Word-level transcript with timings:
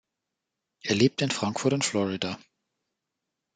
Er 0.81 0.95
lebt 0.95 1.21
in 1.21 1.29
Frankfurt 1.29 1.73
und 1.73 1.85
Florida. 1.85 2.39